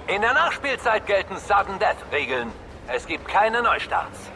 In 0.06 0.22
der 0.22 0.32
Nachspielzeit 0.32 1.06
gelten 1.06 1.36
Sudden 1.36 1.78
Death 1.78 2.10
Regeln. 2.10 2.50
Es 2.88 3.06
gibt 3.06 3.28
keine 3.28 3.62
Neustarts. 3.62 4.30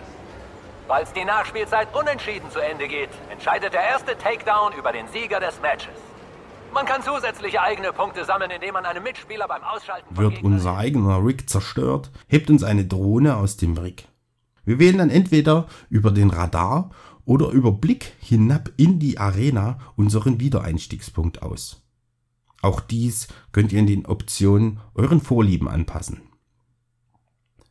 Falls 0.91 1.13
die 1.13 1.25
Nachspielzeit 1.25 1.87
unentschieden 1.95 2.51
zu 2.51 2.59
Ende 2.59 2.89
geht, 2.89 3.11
entscheidet 3.31 3.75
der 3.75 3.81
erste 3.81 4.19
Takedown 4.19 4.73
über 4.77 4.91
den 4.91 5.07
Sieger 5.07 5.39
des 5.39 5.61
Matches. 5.61 5.95
Man 6.75 6.85
kann 6.85 7.01
zusätzliche 7.05 7.63
eigene 7.63 7.93
Punkte 7.93 8.25
sammeln, 8.25 8.51
indem 8.51 8.73
man 8.73 8.85
einem 8.85 9.05
Mitspieler 9.05 9.47
beim 9.47 9.63
Ausschalten 9.63 10.17
Wird 10.17 10.43
unser 10.43 10.77
eigener 10.77 11.25
Rig 11.25 11.49
zerstört, 11.49 12.11
hebt 12.27 12.51
uns 12.51 12.65
eine 12.65 12.87
Drohne 12.87 13.37
aus 13.37 13.57
dem 13.57 13.77
Rig. 13.77 14.09
Wir 14.65 14.81
wählen 14.81 14.99
dann 14.99 15.11
entweder 15.11 15.69
über 15.91 16.11
den 16.11 16.29
Radar 16.29 16.91
oder 17.25 17.51
über 17.51 17.71
Blick 17.71 18.17
hinab 18.19 18.71
in 18.77 18.99
die 18.99 19.17
Arena 19.17 19.79
unseren 19.95 20.41
Wiedereinstiegspunkt 20.41 21.41
aus. 21.41 21.85
Auch 22.63 22.81
dies 22.81 23.29
könnt 23.53 23.73
ihr 23.73 23.79
in 23.79 23.87
den 23.87 24.07
Optionen 24.07 24.81
euren 24.97 25.21
Vorlieben 25.21 25.69
anpassen. 25.69 26.30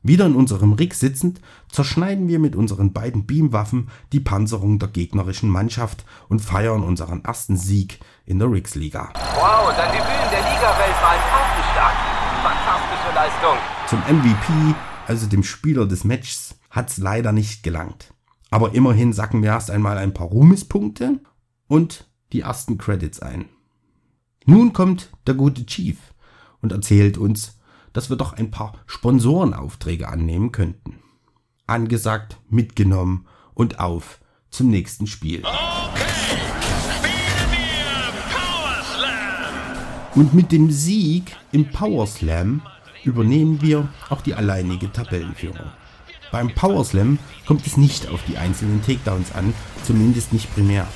Wieder 0.02 0.26
in 0.26 0.36
unserem 0.36 0.74
Rig 0.74 0.94
sitzend, 0.94 1.42
zerschneiden 1.70 2.30
wir 2.30 2.40
mit 2.40 2.56
unseren 2.56 2.94
beiden 2.94 3.26
Beamwaffen 3.26 3.90
die 4.14 4.22
Panzerung 4.22 4.80
der 4.80 4.88
gegnerischen 4.88 5.50
Mannschaft 5.50 6.06
und 6.30 6.40
feiern 6.40 6.84
unseren 6.84 7.26
ersten 7.26 7.58
Sieg 7.58 8.00
in 8.26 8.40
der 8.40 8.50
Rigsliga. 8.50 9.12
Wow, 9.36 9.74
dein 9.76 9.92
Debüt 9.92 10.08
in 10.24 10.32
der 10.32 10.40
Liga-Welt 10.40 10.96
war 11.02 11.12
ein 11.12 11.20
Paukenstark. 11.30 11.96
Fantastische 12.44 13.14
Leistung. 13.14 13.58
Zum 13.88 14.00
MVP, 14.18 14.76
also 15.06 15.28
dem 15.28 15.44
Spieler 15.44 15.86
des 15.86 16.06
Matches, 16.06 16.56
hat's 16.70 16.98
leider 16.98 17.34
nicht 17.34 17.64
gelangt. 17.64 18.14
Aber 18.52 18.74
immerhin 18.74 19.12
sacken 19.12 19.44
wir 19.44 19.50
erst 19.50 19.70
einmal 19.70 19.98
ein 19.98 20.14
paar 20.14 20.28
Ruhmespunkte 20.28 21.20
und 21.68 22.10
die 22.32 22.42
ersten 22.42 22.78
Credits 22.78 23.20
ein. 23.20 23.50
Nun 24.46 24.72
kommt 24.72 25.12
der 25.28 25.34
gute 25.36 25.66
Chief 25.66 25.98
und 26.62 26.72
erzählt 26.72 27.18
uns, 27.18 27.59
dass 27.94 28.10
wir 28.10 28.18
doch 28.18 28.34
ein 28.34 28.52
paar 28.52 28.74
Sponsorenaufträge 28.86 30.08
annehmen 30.08 30.52
könnten. 30.52 31.00
Angesagt, 31.68 32.38
mitgenommen 32.50 33.28
und 33.54 33.80
auf 33.80 34.20
zum 34.50 34.70
nächsten 34.70 35.08
Spiel. 35.08 35.44
Okay. 35.44 36.10
Und 40.16 40.34
mit 40.34 40.52
dem 40.52 40.72
Sieg 40.72 41.36
im 41.52 41.70
Power 41.70 42.08
Slam 42.08 42.62
übernehmen 43.04 43.62
wir 43.62 43.88
auch 44.10 44.22
die 44.22 44.34
alleinige 44.34 44.92
Tabellenführung. 44.92 45.72
Beim 46.32 46.54
Power 46.54 46.84
Slam 46.84 47.20
kommt 47.48 47.66
es 47.66 47.78
nicht 47.78 48.10
auf 48.10 48.22
die 48.28 48.38
einzelnen 48.38 48.84
Takedowns 48.84 49.34
an, 49.34 49.54
zumindest 49.84 50.34
nicht 50.34 50.54
primär. 50.54 50.88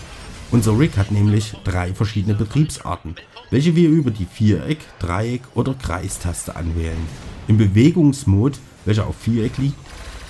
Unser 0.54 0.78
Rig 0.78 0.96
hat 0.98 1.12
nämlich 1.12 1.56
drei 1.64 1.96
verschiedene 1.96 2.36
Betriebsarten, 2.36 3.16
welche 3.50 3.76
wir 3.76 3.90
über 3.90 4.12
die 4.12 4.28
Viereck-, 4.28 4.86
Dreieck- 5.00 5.48
oder 5.56 5.74
Kreistaste 5.74 6.56
anwählen. 6.56 7.08
Im 7.48 7.58
Bewegungsmod, 7.58 8.60
welcher 8.86 9.08
auf 9.08 9.16
Viereck 9.16 9.58
liegt, 9.58 9.80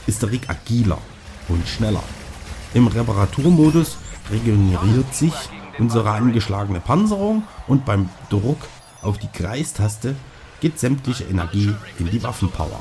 ist 0.08 0.22
der 0.22 0.32
Rig 0.32 0.50
agiler 0.50 1.00
und 1.50 1.68
schneller. 1.68 2.04
Im 2.74 2.88
Reparaturmodus 2.88 3.98
regeneriert 4.32 5.14
sich 5.14 5.34
unsere 5.78 6.12
angeschlagene 6.12 6.80
Panzerung 6.80 7.44
und 7.68 7.84
beim 7.84 8.08
Druck 8.30 8.60
auf 9.02 9.18
die 9.18 9.28
Kreistaste 9.28 10.16
geht 10.62 10.80
sämtliche 10.80 11.26
Energie 11.26 11.76
in 12.00 12.10
die 12.10 12.24
Waffenpower. 12.24 12.80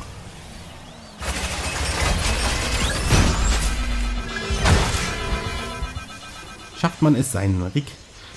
Schafft 6.83 7.01
man 7.01 7.15
es, 7.15 7.31
seinen 7.31 7.63
Rig 7.63 7.85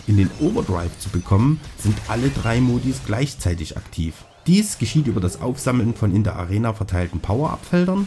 in 0.06 0.18
den 0.18 0.30
Overdrive 0.40 0.96
zu 1.00 1.10
bekommen, 1.10 1.60
sind 1.80 1.98
alle 2.08 2.30
drei 2.30 2.62
Modis 2.62 3.02
gleichzeitig 3.04 3.76
aktiv. 3.76 4.24
Dies 4.46 4.78
geschieht 4.78 5.08
über 5.08 5.20
das 5.20 5.42
Aufsammeln 5.42 5.96
von 5.96 6.16
in 6.16 6.24
der 6.24 6.36
Arena 6.36 6.72
verteilten 6.74 7.22
Power-Up-Feldern 7.22 8.06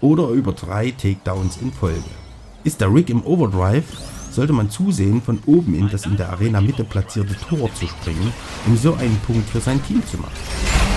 oder 0.00 0.30
über 0.30 0.54
drei 0.54 0.90
Takedowns 0.90 1.58
in 1.58 1.72
Folge. 1.72 2.02
Ist 2.64 2.80
der 2.80 2.92
Rig 2.92 3.10
im 3.10 3.24
Overdrive, 3.24 3.84
sollte 4.32 4.52
man 4.52 4.70
zusehen, 4.70 5.22
von 5.22 5.38
oben 5.46 5.76
in 5.76 5.88
das 5.88 6.04
in 6.04 6.16
der 6.16 6.30
Arena 6.30 6.60
Mitte 6.60 6.82
platzierte 6.82 7.36
Tor 7.48 7.72
zu 7.72 7.86
springen, 7.86 8.32
um 8.66 8.76
so 8.76 8.94
einen 8.94 9.20
Punkt 9.20 9.48
für 9.48 9.60
sein 9.60 9.80
Team 9.84 10.04
zu 10.04 10.16
machen. 10.16 10.95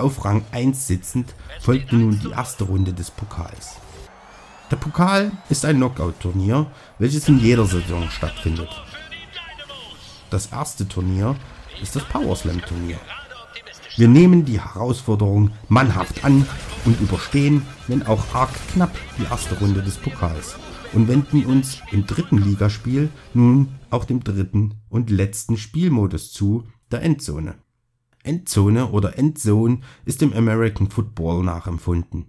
Auf 0.00 0.24
Rang 0.24 0.42
1 0.52 0.86
sitzend 0.86 1.34
folgte 1.60 1.94
nun 1.94 2.18
die 2.18 2.30
erste 2.30 2.64
Runde 2.64 2.94
des 2.94 3.10
Pokals. 3.10 3.76
Der 4.70 4.76
Pokal 4.76 5.30
ist 5.50 5.66
ein 5.66 5.76
Knockout-Turnier, 5.76 6.70
welches 6.98 7.28
in 7.28 7.38
jeder 7.38 7.66
Saison 7.66 8.08
stattfindet. 8.08 8.70
Das 10.30 10.46
erste 10.46 10.88
Turnier 10.88 11.36
ist 11.82 11.96
das 11.96 12.04
Power 12.04 12.34
Slam 12.34 12.62
Turnier. 12.62 12.98
Wir 13.96 14.08
nehmen 14.08 14.46
die 14.46 14.60
Herausforderung 14.60 15.50
mannhaft 15.68 16.24
an 16.24 16.46
und 16.86 16.98
überstehen, 17.00 17.66
wenn 17.86 18.06
auch 18.06 18.34
arg 18.34 18.54
knapp, 18.72 18.96
die 19.18 19.24
erste 19.24 19.58
Runde 19.58 19.82
des 19.82 19.98
Pokals 19.98 20.56
und 20.94 21.08
wenden 21.08 21.44
uns 21.44 21.82
im 21.92 22.06
dritten 22.06 22.38
Ligaspiel 22.38 23.10
nun 23.34 23.74
auch 23.90 24.06
dem 24.06 24.24
dritten 24.24 24.76
und 24.88 25.10
letzten 25.10 25.58
Spielmodus 25.58 26.32
zu, 26.32 26.64
der 26.90 27.02
Endzone. 27.02 27.56
Endzone 28.22 28.90
oder 28.90 29.18
Endzone 29.18 29.80
ist 30.04 30.20
dem 30.20 30.32
American 30.32 30.88
Football 30.88 31.44
nachempfunden. 31.44 32.26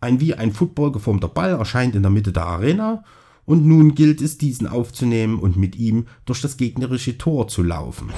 Ein 0.00 0.20
wie 0.20 0.34
ein 0.34 0.52
Football 0.52 0.92
geformter 0.92 1.28
Ball 1.28 1.50
erscheint 1.50 1.94
in 1.94 2.02
der 2.02 2.10
Mitte 2.10 2.32
der 2.32 2.46
Arena 2.46 3.04
und 3.44 3.66
nun 3.66 3.94
gilt 3.94 4.20
es, 4.20 4.38
diesen 4.38 4.66
aufzunehmen 4.66 5.38
und 5.38 5.56
mit 5.56 5.76
ihm 5.76 6.06
durch 6.24 6.40
das 6.40 6.56
gegnerische 6.56 7.18
Tor 7.18 7.48
zu 7.48 7.62
laufen. 7.62 8.10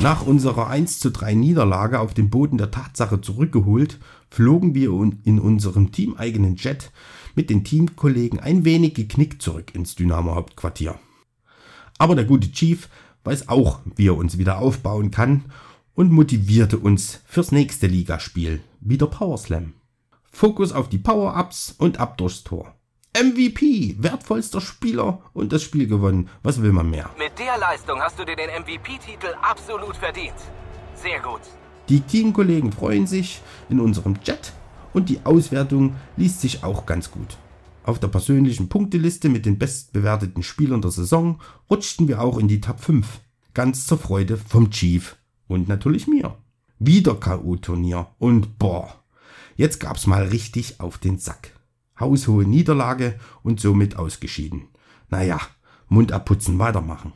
Nach 0.00 0.24
unserer 0.24 0.68
1 0.68 1.00
zu 1.00 1.10
3 1.10 1.34
Niederlage 1.34 1.98
auf 1.98 2.14
dem 2.14 2.30
Boden 2.30 2.56
der 2.56 2.70
Tatsache 2.70 3.20
zurückgeholt, 3.20 3.98
flogen 4.30 4.74
wir 4.74 4.90
in 5.24 5.40
unserem 5.40 5.90
teameigenen 5.90 6.54
Jet 6.54 6.92
mit 7.34 7.50
den 7.50 7.64
Teamkollegen 7.64 8.38
ein 8.38 8.64
wenig 8.64 8.94
geknickt 8.94 9.42
zurück 9.42 9.74
ins 9.74 9.96
Dynamo-Hauptquartier. 9.96 10.98
Aber 11.98 12.14
der 12.14 12.26
gute 12.26 12.52
Chief 12.52 12.88
weiß 13.28 13.50
auch, 13.50 13.80
wie 13.94 14.08
er 14.08 14.16
uns 14.16 14.38
wieder 14.38 14.58
aufbauen 14.58 15.10
kann 15.10 15.44
und 15.94 16.10
motivierte 16.10 16.78
uns 16.78 17.20
fürs 17.26 17.52
nächste 17.52 17.86
Ligaspiel, 17.86 18.62
wieder 18.80 19.06
Power 19.06 19.36
Slam. 19.36 19.74
Fokus 20.32 20.72
auf 20.72 20.88
die 20.88 20.96
Power-Ups 20.96 21.74
und 21.76 22.00
ab 22.00 22.16
durchs 22.16 22.42
Tor. 22.42 22.74
MVP, 23.14 23.96
wertvollster 23.98 24.62
Spieler 24.62 25.20
und 25.34 25.52
das 25.52 25.62
Spiel 25.62 25.86
gewonnen. 25.86 26.30
Was 26.42 26.62
will 26.62 26.72
man 26.72 26.88
mehr? 26.88 27.10
Mit 27.18 27.38
der 27.38 27.58
Leistung 27.58 28.00
hast 28.00 28.18
du 28.18 28.24
dir 28.24 28.36
den 28.36 28.48
MVP-Titel 28.48 29.34
absolut 29.42 29.96
verdient. 29.96 30.36
Sehr 30.94 31.20
gut. 31.20 31.42
Die 31.90 32.00
Teamkollegen 32.00 32.72
freuen 32.72 33.06
sich 33.06 33.42
in 33.68 33.78
unserem 33.78 34.22
Chat 34.22 34.54
und 34.94 35.10
die 35.10 35.20
Auswertung 35.24 35.96
liest 36.16 36.40
sich 36.40 36.64
auch 36.64 36.86
ganz 36.86 37.10
gut. 37.10 37.36
Auf 37.88 37.98
der 37.98 38.08
persönlichen 38.08 38.68
Punkteliste 38.68 39.30
mit 39.30 39.46
den 39.46 39.58
bestbewerteten 39.58 40.42
Spielern 40.42 40.82
der 40.82 40.90
Saison 40.90 41.40
rutschten 41.70 42.06
wir 42.06 42.20
auch 42.20 42.36
in 42.36 42.46
die 42.46 42.60
Top 42.60 42.80
5. 42.80 43.20
Ganz 43.54 43.86
zur 43.86 43.96
Freude 43.96 44.36
vom 44.36 44.70
Chief 44.70 45.16
und 45.46 45.68
natürlich 45.68 46.06
mir. 46.06 46.36
Wieder 46.78 47.14
K.O.-Turnier 47.14 48.08
und 48.18 48.58
boah, 48.58 49.02
jetzt 49.56 49.80
gab's 49.80 50.06
mal 50.06 50.24
richtig 50.24 50.80
auf 50.80 50.98
den 50.98 51.16
Sack. 51.16 51.58
Haushohe 51.98 52.44
Niederlage 52.44 53.18
und 53.42 53.58
somit 53.58 53.96
ausgeschieden. 53.96 54.68
Naja, 55.08 55.40
Mund 55.88 56.12
abputzen, 56.12 56.58
weitermachen. 56.58 57.14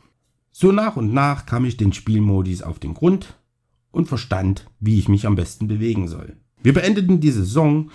So 0.52 0.72
nach 0.72 0.96
und 0.96 1.12
nach 1.12 1.44
kam 1.44 1.66
ich 1.66 1.76
den 1.76 1.92
Spielmodis 1.92 2.62
auf 2.62 2.78
den 2.78 2.94
Grund 2.94 3.36
und 3.90 4.08
verstand, 4.08 4.70
wie 4.80 4.98
ich 4.98 5.10
mich 5.10 5.26
am 5.26 5.36
besten 5.36 5.68
bewegen 5.68 6.08
soll. 6.08 6.38
Wir 6.62 6.72
beendeten 6.72 7.20
die 7.20 7.30
Saison 7.30 7.90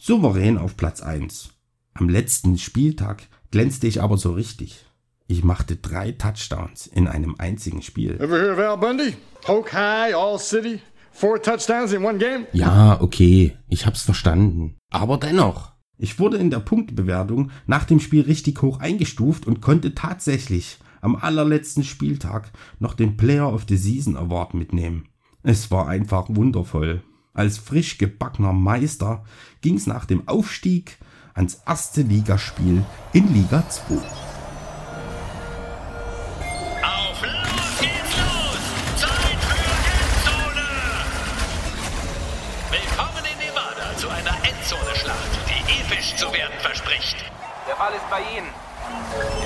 souverän 0.00 0.56
auf 0.56 0.78
Platz 0.78 1.02
1. 1.02 1.50
Am 1.94 2.08
letzten 2.08 2.58
Spieltag 2.58 3.24
glänzte 3.50 3.86
ich 3.86 4.00
aber 4.02 4.16
so 4.16 4.32
richtig. 4.32 4.86
Ich 5.26 5.44
machte 5.44 5.76
drei 5.76 6.12
Touchdowns 6.12 6.86
in 6.86 7.06
einem 7.06 7.36
einzigen 7.38 7.82
Spiel. 7.82 8.20
Ever 8.20 8.38
hear 8.38 8.52
of 8.52 8.58
Al 8.58 8.78
Bundy? 8.78 9.16
High, 9.46 10.14
All 10.14 10.38
City, 10.38 10.80
four 11.10 11.40
touchdowns 11.40 11.92
in 11.92 12.04
one 12.04 12.18
game. 12.18 12.46
Ja, 12.52 13.00
okay, 13.00 13.56
ich 13.68 13.86
hab's 13.86 14.02
verstanden. 14.02 14.76
Aber 14.90 15.18
dennoch. 15.18 15.72
Ich 15.98 16.18
wurde 16.18 16.38
in 16.38 16.50
der 16.50 16.60
Punktebewertung 16.60 17.50
nach 17.66 17.84
dem 17.84 18.00
Spiel 18.00 18.22
richtig 18.22 18.60
hoch 18.62 18.80
eingestuft 18.80 19.46
und 19.46 19.60
konnte 19.60 19.94
tatsächlich 19.94 20.78
am 21.00 21.16
allerletzten 21.16 21.84
Spieltag 21.84 22.50
noch 22.78 22.94
den 22.94 23.16
Player 23.16 23.52
of 23.52 23.66
the 23.68 23.76
Season 23.76 24.16
Award 24.16 24.54
mitnehmen. 24.54 25.08
Es 25.42 25.70
war 25.70 25.88
einfach 25.88 26.26
wundervoll. 26.28 27.02
Als 27.34 27.58
frisch 27.58 27.98
gebackener 27.98 28.52
Meister 28.52 29.24
ging's 29.60 29.86
nach 29.86 30.04
dem 30.04 30.26
Aufstieg 30.28 30.98
ans 31.34 31.60
erste 31.66 32.02
Ligaspiel 32.02 32.84
in 33.12 33.32
Liga 33.32 33.62
2. 33.68 33.94
Auf 36.82 37.22
los 37.22 37.78
geht's 37.80 38.16
los! 38.20 38.62
Zeit 39.00 39.40
für 39.48 39.62
Endzone! 40.02 40.68
Willkommen 42.70 43.24
in 43.32 43.38
Nevada 43.46 43.96
zu 43.96 44.08
einer 44.08 44.36
Endzone-Schlacht, 44.44 45.32
die 45.48 45.62
episch 45.80 46.16
zu 46.16 46.32
werden 46.32 46.58
verspricht. 46.60 47.16
Der 47.68 47.74
Ball 47.76 47.92
ist 47.94 48.10
bei 48.10 48.20
Ihnen. 48.20 48.48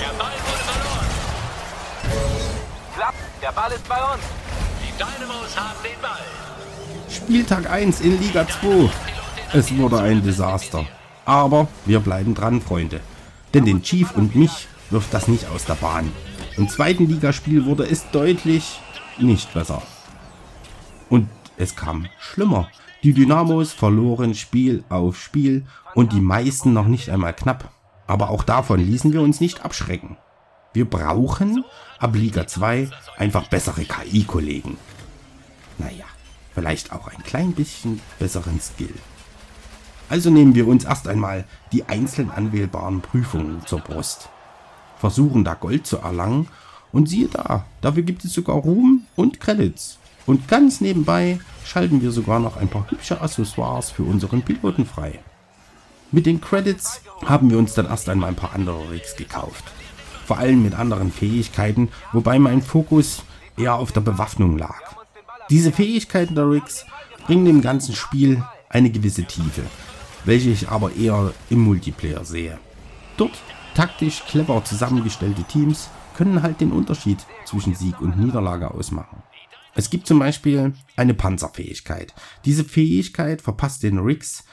Der 0.00 0.12
Ball 0.18 0.32
wurde 0.32 0.64
verloren. 0.64 1.06
Klapp, 2.96 3.14
der 3.42 3.52
Ball 3.52 3.72
ist 3.72 3.88
bei 3.88 4.02
uns. 4.02 4.22
Die 4.82 4.92
Dynamos 4.92 5.56
haben 5.56 5.82
den 5.84 6.00
Ball. 6.00 6.24
Spieltag 7.08 7.70
1 7.70 8.00
in 8.00 8.20
Liga 8.20 8.46
2. 8.48 8.90
Es 9.52 9.76
wurde 9.76 10.00
ein 10.00 10.22
Desaster. 10.24 10.84
Aber 11.26 11.68
wir 11.84 12.00
bleiben 12.00 12.34
dran, 12.34 12.62
Freunde. 12.62 13.00
Denn 13.52 13.64
den 13.64 13.82
Chief 13.82 14.12
und 14.16 14.34
mich 14.34 14.68
wirft 14.90 15.12
das 15.12 15.28
nicht 15.28 15.48
aus 15.50 15.64
der 15.64 15.74
Bahn. 15.74 16.10
Im 16.56 16.68
zweiten 16.68 17.08
Ligaspiel 17.08 17.66
wurde 17.66 17.84
es 17.84 18.10
deutlich 18.12 18.80
nicht 19.18 19.52
besser. 19.52 19.82
Und 21.10 21.28
es 21.56 21.76
kam 21.76 22.06
schlimmer. 22.18 22.68
Die 23.02 23.12
Dynamos 23.12 23.72
verloren 23.72 24.34
Spiel 24.34 24.84
auf 24.88 25.20
Spiel 25.20 25.66
und 25.94 26.12
die 26.12 26.20
meisten 26.20 26.72
noch 26.72 26.86
nicht 26.86 27.10
einmal 27.10 27.34
knapp. 27.34 27.70
Aber 28.06 28.30
auch 28.30 28.44
davon 28.44 28.80
ließen 28.80 29.12
wir 29.12 29.20
uns 29.20 29.40
nicht 29.40 29.64
abschrecken. 29.64 30.16
Wir 30.72 30.88
brauchen 30.88 31.64
ab 31.98 32.14
Liga 32.14 32.46
2 32.46 32.88
einfach 33.16 33.48
bessere 33.48 33.84
KI-Kollegen. 33.84 34.76
Naja, 35.78 36.04
vielleicht 36.54 36.92
auch 36.92 37.08
ein 37.08 37.22
klein 37.22 37.52
bisschen 37.52 38.00
besseren 38.18 38.60
Skill. 38.60 38.94
Also 40.08 40.30
nehmen 40.30 40.54
wir 40.54 40.68
uns 40.68 40.84
erst 40.84 41.08
einmal 41.08 41.44
die 41.72 41.84
einzeln 41.84 42.30
anwählbaren 42.30 43.00
Prüfungen 43.00 43.62
zur 43.66 43.80
Brust. 43.80 44.28
Versuchen 44.98 45.44
da 45.44 45.54
Gold 45.54 45.86
zu 45.86 45.98
erlangen 45.98 46.48
und 46.92 47.08
siehe 47.08 47.28
da, 47.28 47.64
dafür 47.80 48.02
gibt 48.02 48.24
es 48.24 48.32
sogar 48.32 48.56
Ruhm 48.56 49.02
und 49.16 49.40
Credits. 49.40 49.98
Und 50.24 50.48
ganz 50.48 50.80
nebenbei 50.80 51.38
schalten 51.64 52.02
wir 52.02 52.10
sogar 52.10 52.40
noch 52.40 52.56
ein 52.56 52.68
paar 52.68 52.90
hübsche 52.90 53.20
Accessoires 53.20 53.90
für 53.90 54.02
unseren 54.02 54.42
Piloten 54.42 54.86
frei. 54.86 55.20
Mit 56.12 56.26
den 56.26 56.40
Credits 56.40 57.00
haben 57.24 57.50
wir 57.50 57.58
uns 57.58 57.74
dann 57.74 57.86
erst 57.86 58.08
einmal 58.08 58.30
ein 58.30 58.36
paar 58.36 58.54
andere 58.54 58.90
Rigs 58.90 59.16
gekauft. 59.16 59.64
Vor 60.24 60.38
allem 60.38 60.62
mit 60.62 60.74
anderen 60.74 61.12
Fähigkeiten, 61.12 61.90
wobei 62.12 62.38
mein 62.38 62.62
Fokus 62.62 63.22
eher 63.56 63.74
auf 63.74 63.92
der 63.92 64.00
Bewaffnung 64.00 64.58
lag. 64.58 64.96
Diese 65.50 65.72
Fähigkeiten 65.72 66.34
der 66.34 66.50
Rigs 66.50 66.86
bringen 67.26 67.44
dem 67.44 67.60
ganzen 67.60 67.94
Spiel 67.94 68.42
eine 68.68 68.90
gewisse 68.90 69.24
Tiefe, 69.24 69.62
welche 70.26 70.50
ich 70.50 70.68
aber 70.68 70.94
eher 70.94 71.32
im 71.48 71.60
Multiplayer 71.60 72.24
sehe. 72.24 72.58
Dort 73.16 73.38
taktisch 73.74 74.24
clever 74.26 74.62
zusammengestellte 74.64 75.44
Teams 75.44 75.88
können 76.16 76.42
halt 76.42 76.60
den 76.60 76.72
Unterschied 76.72 77.18
zwischen 77.44 77.74
Sieg 77.74 78.00
und 78.00 78.18
Niederlage 78.18 78.70
ausmachen. 78.70 79.22
Es 79.74 79.90
gibt 79.90 80.06
zum 80.06 80.18
Beispiel 80.18 80.72
eine 80.96 81.14
Panzerfähigkeit. 81.14 82.14
Diese 82.44 82.64
Fähigkeit 82.64 83.42
verpasst 83.42 83.82
den 83.82 83.98
Rigs 83.98 84.44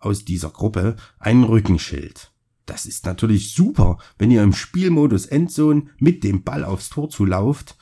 aus 0.00 0.24
dieser 0.24 0.50
Gruppe 0.50 0.96
einen 1.20 1.44
Rückenschild. 1.44 2.32
Das 2.66 2.86
ist 2.86 3.06
natürlich 3.06 3.54
super, 3.54 3.98
wenn 4.18 4.30
ihr 4.30 4.42
im 4.42 4.52
Spielmodus 4.52 5.26
Endzone 5.26 5.86
mit 5.98 6.24
dem 6.24 6.42
Ball 6.42 6.64
aufs 6.64 6.90
Tor 6.90 7.10
zulauft 7.10 7.76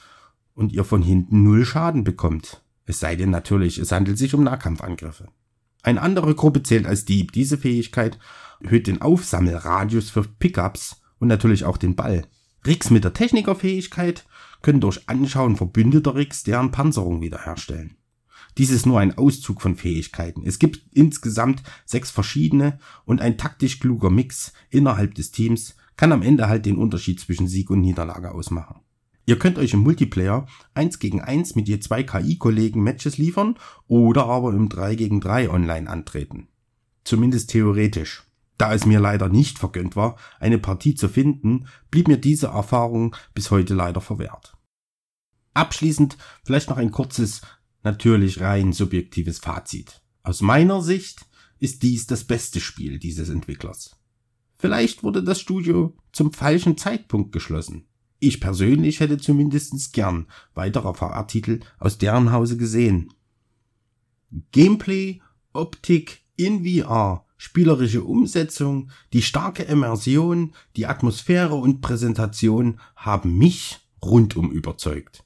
und 0.55 0.73
ihr 0.73 0.85
von 0.85 1.03
hinten 1.03 1.43
null 1.43 1.65
Schaden 1.65 2.05
bekommt. 2.05 2.63
Es 2.85 3.01
sei 3.01 3.17
denn 3.17 3.31
natürlich, 3.31 3.79
es 3.79 3.93
handelt 3.93 4.19
sich 4.19 4.35
um 4.35 4.45
Nahkampfangriffe. 4.45 5.29
Eine 5.83 6.03
andere 6.03 6.35
Gruppe 6.35 6.63
zählt 6.63 6.87
als 6.87 7.05
Dieb. 7.05 7.33
Diese 7.33 7.59
Fähigkeit 7.59 8.19
erhöht 8.61 8.87
den 8.87 9.01
Aufsammelradius 9.01 10.11
für 10.11 10.23
Pickups 10.23 11.01
und 11.19 11.29
natürlich 11.29 11.65
auch 11.65 11.77
den 11.77 11.97
Ball. 11.97 12.27
Rigs 12.67 12.91
mit 12.91 13.05
der 13.05 13.15
Technikerfähigkeit 13.15 14.27
können 14.63 14.81
durch 14.81 15.09
Anschauen 15.09 15.57
verbündeter 15.57 16.15
Rigs 16.15 16.43
deren 16.43 16.71
Panzerung 16.71 17.23
wiederherstellen. 17.23 17.97
Dies 18.59 18.71
ist 18.71 18.85
nur 18.85 19.01
ein 19.01 19.17
Auszug 19.17 19.63
von 19.63 19.77
Fähigkeiten. 19.77 20.43
Es 20.45 20.59
gibt 20.59 20.83
insgesamt 20.93 21.63
sechs 21.87 22.11
verschiedene 22.11 22.79
und 23.05 23.21
ein 23.21 23.39
taktisch 23.39 23.81
kluger 23.81 24.11
Mix 24.11 24.53
innerhalb 24.71 25.15
des 25.15 25.31
Teams 25.31 25.77
kann 25.97 26.13
am 26.13 26.23
Ende 26.23 26.49
halt 26.49 26.67
den 26.67 26.77
Unterschied 26.77 27.21
zwischen 27.21 27.47
Sieg 27.47 27.71
und 27.71 27.81
Niederlage 27.81 28.33
ausmachen. 28.33 28.81
Ihr 29.31 29.39
könnt 29.39 29.59
euch 29.59 29.75
im 29.75 29.81
Multiplayer 29.85 30.49
1 30.75 30.99
gegen 30.99 31.21
1 31.21 31.55
mit 31.55 31.69
je 31.69 31.79
zwei 31.79 32.03
KI-Kollegen 32.03 32.83
Matches 32.83 33.17
liefern 33.17 33.55
oder 33.87 34.27
aber 34.27 34.53
im 34.53 34.69
3 34.69 34.97
gegen 34.97 35.21
3 35.21 35.51
online 35.51 35.89
antreten. 35.89 36.49
Zumindest 37.05 37.51
theoretisch. 37.51 38.25
Da 38.59 38.75
es 38.75 38.87
mir 38.87 38.99
leider 38.99 39.29
nicht 39.29 39.61
vergönnt 39.61 39.95
war, 39.95 40.17
eine 40.41 40.59
Partie 40.59 40.97
zu 40.97 41.09
finden, 41.09 41.69
blieb 41.93 42.09
mir 42.09 42.17
diese 42.17 42.49
Erfahrung 42.49 43.15
bis 43.33 43.53
heute 43.53 43.73
leider 43.73 44.01
verwehrt. 44.01 44.57
Abschließend 45.55 46.19
vielleicht 46.43 46.69
noch 46.69 46.79
ein 46.79 46.91
kurzes, 46.91 47.43
natürlich 47.85 48.41
rein 48.41 48.73
subjektives 48.73 49.39
Fazit. 49.39 50.03
Aus 50.25 50.41
meiner 50.41 50.83
Sicht 50.83 51.25
ist 51.61 51.85
dies 51.85 52.09
das 52.09 52.25
beste 52.25 52.59
Spiel 52.59 52.99
dieses 52.99 53.29
Entwicklers. 53.29 53.95
Vielleicht 54.59 55.05
wurde 55.05 55.23
das 55.23 55.41
Studio 55.41 55.97
zum 56.11 56.33
falschen 56.33 56.77
Zeitpunkt 56.77 57.31
geschlossen. 57.31 57.87
Ich 58.21 58.39
persönlich 58.41 59.01
hätte 59.01 59.17
zumindest 59.17 59.95
gern 59.95 60.27
weitere 60.55 60.93
VR-Titel 60.93 61.61
aus 61.79 61.97
deren 61.97 62.33
Hause 62.33 62.59
gesehen. 62.59 63.13
Gameplay, 64.53 65.21
Optik 65.55 66.23
in 66.37 66.65
VR, 66.65 67.25
spielerische 67.39 68.05
Umsetzung, 68.05 68.91
die 69.15 69.23
starke 69.23 69.63
Immersion, 69.63 70.53
die 70.77 70.87
Atmosphäre 70.87 71.55
und 71.55 71.81
Präsentation 71.81 72.79
haben 72.95 73.39
mich 73.39 73.79
rundum 74.03 74.53
überzeugt. 74.53 75.25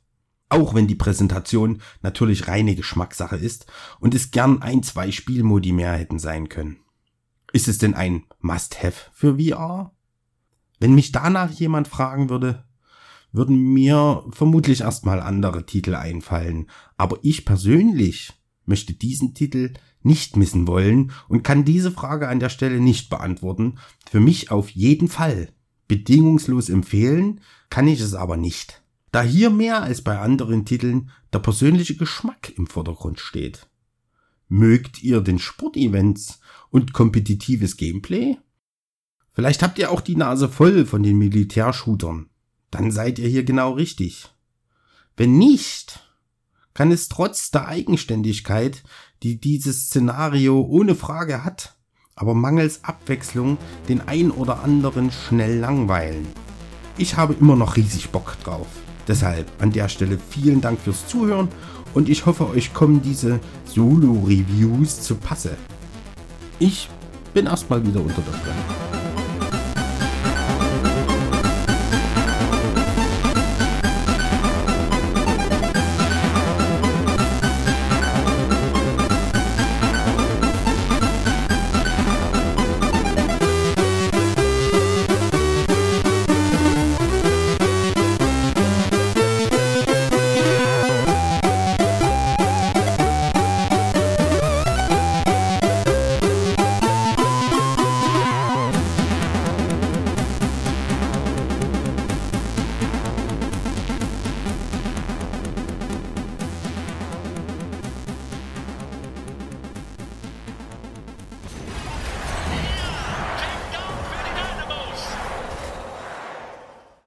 Auch 0.49 0.75
wenn 0.75 0.87
die 0.87 0.95
Präsentation 0.95 1.83
natürlich 2.03 2.47
reine 2.47 2.77
Geschmackssache 2.77 3.37
ist 3.37 3.67
und 3.99 4.15
es 4.15 4.31
gern 4.31 4.63
ein, 4.63 4.85
zwei 4.85 5.11
Spielmodi 5.11 5.73
mehr 5.73 5.95
hätten 5.95 6.21
sein 6.21 6.49
können. 6.49 6.77
Ist 7.53 7.67
es 7.67 7.79
denn 7.79 7.95
ein 7.95 8.25
Must-Have 8.41 9.11
für 9.13 9.39
VR? 9.39 9.93
Wenn 10.79 10.95
mich 10.95 11.13
danach 11.13 11.51
jemand 11.51 11.89
fragen 11.89 12.29
würde, 12.29 12.64
würden 13.35 13.75
mir 13.75 14.25
vermutlich 14.31 14.83
erstmal 14.83 15.21
andere 15.21 15.67
Titel 15.67 15.97
einfallen. 15.97 16.71
Aber 16.97 17.19
ich 17.23 17.45
persönlich 17.45 18.33
möchte 18.65 18.95
diesen 18.95 19.35
Titel 19.35 19.75
nicht 20.03 20.37
missen 20.37 20.69
wollen 20.69 21.11
und 21.29 21.43
kann 21.43 21.65
diese 21.65 21.91
Frage 21.91 22.29
an 22.29 22.39
der 22.39 22.49
Stelle 22.49 22.81
nicht 22.81 23.11
beantworten. 23.11 23.75
Für 24.09 24.21
mich 24.21 24.51
auf 24.53 24.71
jeden 24.71 25.09
Fall. 25.09 25.49
Bedingungslos 25.89 26.69
empfehlen 26.69 27.41
kann 27.71 27.89
ich 27.89 28.01
es 28.01 28.15
aber 28.15 28.37
nicht. 28.37 28.83
Da 29.11 29.23
hier 29.23 29.51
mehr 29.51 29.83
als 29.83 30.03
bei 30.03 30.19
anderen 30.19 30.65
Titeln 30.65 31.11
der 31.33 31.41
persönliche 31.41 31.97
Geschmack 31.97 32.53
im 32.57 32.69
Vordergrund 32.69 33.19
steht. 33.19 33.69
Mögt 34.49 35.03
ihr 35.03 35.21
den 35.21 35.41
Sportevents 35.41 36.39
und 36.71 36.93
kompetitives 36.93 37.77
Gameplay? 37.77 38.37
Vielleicht 39.33 39.65
habt 39.65 39.81
ihr 39.81 39.91
auch 39.91 40.01
die 40.01 40.17
Nase 40.17 40.49
voll 40.49 40.87
von 40.87 41.03
den 41.03 41.19
Militärshootern 41.19 42.29
dann 42.75 42.91
seid 42.91 43.19
ihr 43.19 43.29
hier 43.29 43.45
genau 43.45 43.73
richtig. 43.73 44.29
Wenn 45.17 45.39
nicht, 45.39 46.01
kann 46.75 46.91
es 46.91 47.09
trotz 47.09 47.51
der 47.51 47.69
Eigenständigkeit, 47.69 48.83
die 49.23 49.41
dieses 49.41 49.87
Szenario 49.87 50.61
ohne 50.61 50.95
Frage 50.95 51.45
hat, 51.45 51.77
aber 52.17 52.35
mangels 52.35 52.85
Abwechslung 52.85 53.59
den 53.89 54.01
ein 54.01 54.31
oder 54.31 54.63
anderen 54.63 55.11
schnell 55.11 55.59
langweilen. 55.59 56.27
Ich 56.99 57.17
habe 57.17 57.35
immer 57.35 57.57
noch 57.57 57.77
riesig 57.77 58.11
Bock 58.11 58.37
drauf. 58.43 58.67
Deshalb 59.07 59.51
an 59.61 59.73
der 59.73 59.89
Stelle 59.89 60.19
vielen 60.19 60.61
Dank 60.61 60.81
fürs 60.81 61.07
Zuhören 61.07 61.49
und 61.93 62.09
ich 62.09 62.27
hoffe, 62.27 62.49
euch 62.49 62.75
kommen 62.75 63.03
diese 63.03 63.41
Solo-Reviews 63.67 65.01
zu 65.01 65.15
Passe. 65.17 65.57
Ich 66.59 66.89
bin 67.35 67.47
erstmal 67.47 67.87
wieder 67.87 68.01
unter 68.01 68.23
der 68.23 68.33
Brille. 68.33 68.84